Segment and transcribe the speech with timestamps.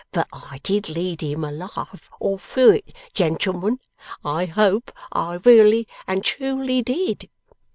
[0.11, 3.79] But I did lead him a life all through it, gentlemen,
[4.25, 7.29] I hope I really and truly DID!